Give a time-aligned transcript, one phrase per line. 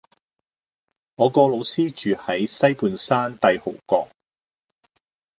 [1.13, 4.07] 我個老師住喺西半山帝豪閣